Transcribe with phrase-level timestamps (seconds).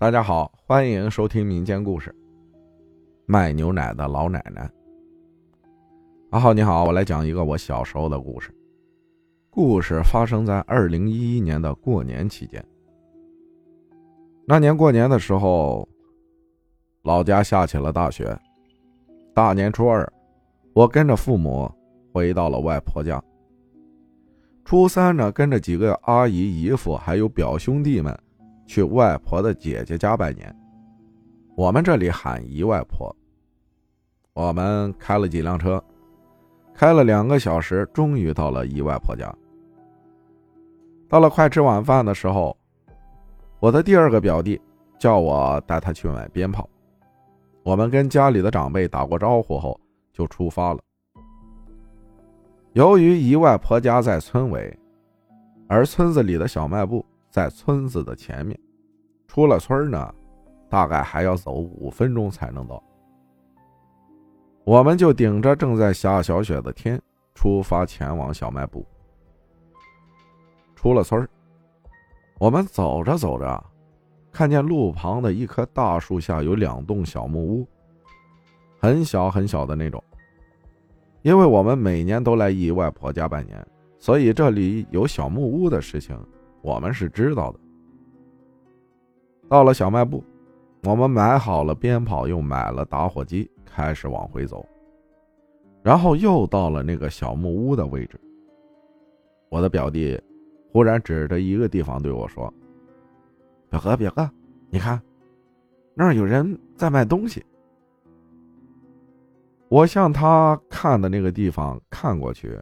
[0.00, 2.14] 大家好，欢迎收听民间故事。
[3.26, 4.70] 卖牛奶的老奶奶。
[6.30, 8.54] 阿浩你好，我来讲一个我小时候的故事。
[9.50, 12.64] 故事发生在二零一一年的过年期间。
[14.46, 15.88] 那年过年的时候，
[17.02, 18.38] 老家下起了大雪。
[19.34, 20.08] 大年初二，
[20.74, 21.68] 我跟着父母
[22.12, 23.20] 回到了外婆家。
[24.64, 28.16] 初三呢，跟着几个阿姨、姨夫还有表兄弟们。
[28.68, 30.54] 去外婆的姐姐家拜年，
[31.56, 33.12] 我们这里喊姨外婆。
[34.34, 35.82] 我们开了几辆车，
[36.74, 39.34] 开了两个小时，终于到了姨外婆家。
[41.08, 42.54] 到了快吃晚饭的时候，
[43.58, 44.60] 我的第二个表弟
[44.98, 46.68] 叫我带他去买鞭炮。
[47.62, 49.80] 我们跟家里的长辈打过招呼后，
[50.12, 50.80] 就出发了。
[52.74, 54.78] 由于姨外婆家在村尾，
[55.68, 57.02] 而村子里的小卖部。
[57.38, 58.58] 在村子的前面，
[59.28, 60.12] 出了村呢，
[60.68, 62.82] 大概还要走五分钟才能到。
[64.64, 67.00] 我们就顶着正在下小雪的天，
[67.36, 68.84] 出发前往小卖部。
[70.74, 71.28] 出了村
[72.40, 73.64] 我们走着走着，
[74.32, 77.68] 看见路旁的一棵大树下有两栋小木屋，
[78.80, 80.02] 很小很小的那种。
[81.22, 83.64] 因为我们每年都来姨外婆家拜年，
[83.96, 86.20] 所以这里有小木屋的事情。
[86.60, 87.58] 我们是知道的。
[89.48, 90.22] 到了小卖部，
[90.84, 94.66] 我们买好了鞭炮，又买了打火机，开始往回走。
[95.82, 98.20] 然后又到了那个小木屋的位置。
[99.48, 100.20] 我的表弟
[100.70, 102.52] 忽然指着一个地方对我说
[103.70, 104.28] ：“表哥，表哥，
[104.68, 105.00] 你看，
[105.94, 107.44] 那儿有人在卖东西。”
[109.68, 112.58] 我向他看的那个地方看过去，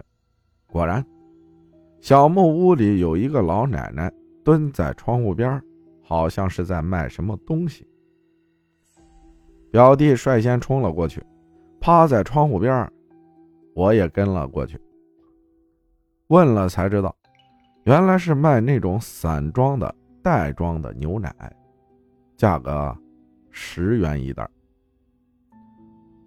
[0.68, 1.04] 果然。
[2.00, 4.12] 小木屋里有一个老奶奶
[4.44, 5.60] 蹲在窗户边，
[6.02, 7.86] 好像是在卖什么东西。
[9.72, 11.22] 表弟率先冲了过去，
[11.80, 12.90] 趴在窗户边，
[13.74, 14.80] 我也跟了过去。
[16.28, 17.14] 问了才知道，
[17.84, 19.92] 原来是卖那种散装的
[20.22, 21.34] 袋装的牛奶，
[22.36, 22.96] 价格
[23.50, 24.48] 十元一袋。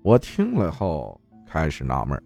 [0.02, 2.22] 我听了后开始纳闷。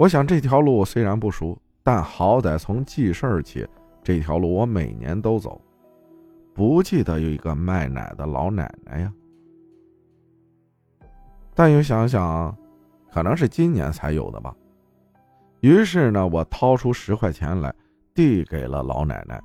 [0.00, 3.68] 我想这条路虽然不熟，但好歹从记事儿起，
[4.02, 5.60] 这条路我每年都走。
[6.54, 9.12] 不记得有一个卖奶的老奶奶呀。
[11.54, 12.56] 但又想想，
[13.12, 14.56] 可能是今年才有的吧。
[15.60, 17.70] 于是呢，我掏出十块钱来，
[18.14, 19.38] 递给了老奶奶，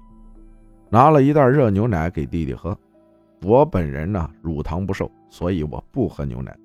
[0.89, 2.73] 拿了一袋热牛奶给弟弟喝。
[3.41, 6.57] 我本人呢，乳糖不受，所以我不喝牛奶。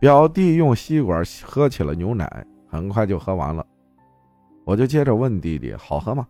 [0.00, 3.66] 表弟用吸管喝起了牛奶，很快就喝完了。
[4.64, 6.26] 我就接着问弟弟：“好喝吗？”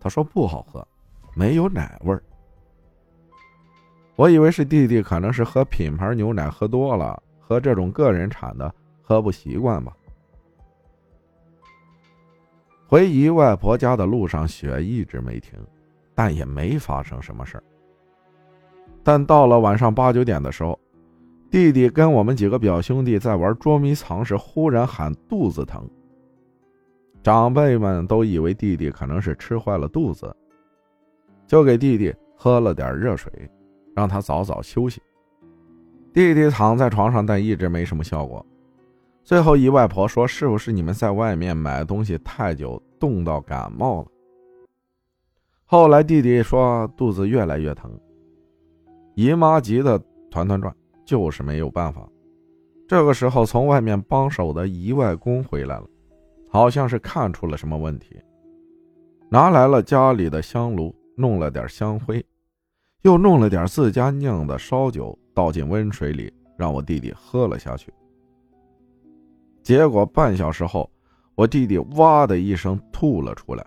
[0.00, 0.86] 他说：“不好喝，
[1.34, 2.20] 没有奶味儿。”
[4.16, 9.92] 我以为是弟弟可能是喝品牌牛奶喝多了，喝这种个人产的喝不习惯吧。
[12.86, 15.58] 回姨外婆家的路上，雪一直没停，
[16.14, 17.64] 但也没发生什么事儿。
[19.04, 20.76] 但到了晚上八九点的时候。
[21.54, 25.88] 弟弟跟我们几个表兄弟在玩捉迷藏时，忽然喊肚子疼。
[27.22, 30.34] 长辈们都以为弟弟可能是吃坏了肚子，
[31.46, 33.30] 就给弟弟喝了点热水，
[33.94, 35.00] 让他早早休息。
[36.12, 38.44] 弟弟躺在床上，但一直没什么效果。
[39.22, 44.08] 最后，姨外婆说：“是不是你们在外面买东西太久，冻到感冒了？”
[45.66, 47.96] 后来，弟弟说肚子越来越疼，
[49.14, 49.96] 姨妈急得
[50.32, 50.74] 团团转。
[51.04, 52.08] 就是没有办法。
[52.86, 55.86] 这个时候，从外面帮手的姨外公回来了，
[56.48, 58.16] 好像是看出了什么问题，
[59.30, 62.24] 拿来了家里的香炉，弄了点香灰，
[63.02, 67.92] 又弄了点自家酿的烧酒，倒进温水里，让我弟弟喝了下去。
[69.62, 70.90] 结果半小时后，
[71.34, 73.66] 我弟弟哇的一声吐了出来。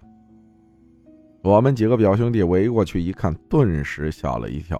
[1.44, 4.80] 我们几个表兄弟围过去一看，顿时吓了一跳。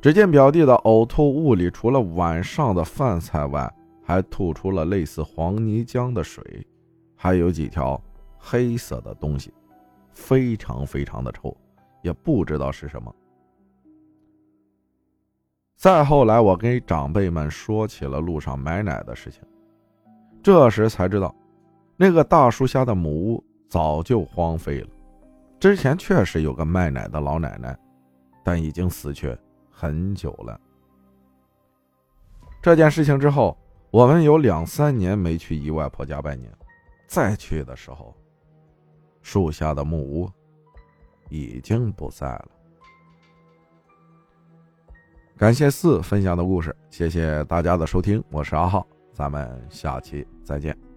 [0.00, 3.70] 只见表弟的呕吐物里，除了晚上的饭菜外，
[4.02, 6.66] 还吐出了类似黄泥浆的水，
[7.14, 8.02] 还有几条
[8.38, 9.52] 黑色的东西，
[10.10, 11.54] 非常非常的臭，
[12.02, 13.14] 也不知道是什么。
[15.76, 19.42] 再后来，我跟长辈们说起了路上买奶的事情，
[20.42, 21.34] 这时才知道，
[21.98, 24.88] 那个大树下的母屋早就荒废了，
[25.58, 27.78] 之前确实有个卖奶的老奶奶，
[28.42, 29.36] 但已经死去。
[29.80, 30.60] 很久了。
[32.60, 33.56] 这件事情之后，
[33.90, 36.52] 我们有两三年没去姨外婆家拜年。
[37.06, 38.14] 再去的时候，
[39.22, 40.30] 树下的木屋
[41.30, 42.48] 已经不在了。
[45.38, 50.89] 感谢四分享的故事，谢谢大家的收听，我是阿浩，咱们下期再见。